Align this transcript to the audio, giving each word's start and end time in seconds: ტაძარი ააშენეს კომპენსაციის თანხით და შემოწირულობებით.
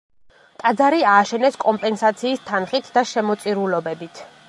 ტაძარი 0.63 1.01
ააშენეს 1.09 1.59
კომპენსაციის 1.65 2.43
თანხით 2.51 2.93
და 2.99 3.07
შემოწირულობებით. 3.15 4.29